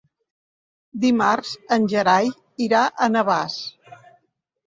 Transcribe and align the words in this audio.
Dimarts 1.03 1.51
en 1.77 1.85
Gerai 1.91 2.31
irà 2.69 2.81
a 2.87 3.09
Navàs. 3.17 3.59